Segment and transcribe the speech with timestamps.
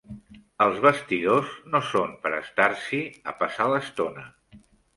[0.63, 4.29] Els vestidors no són per estar-s'hi a passar l'estona.